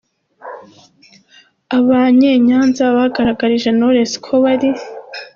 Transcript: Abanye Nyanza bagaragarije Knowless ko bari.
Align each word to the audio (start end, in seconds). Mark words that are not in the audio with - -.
Abanye 1.77 2.29
Nyanza 2.47 2.83
bagaragarije 2.97 3.69
Knowless 3.73 4.11
ko 4.25 4.33
bari. 4.43 4.69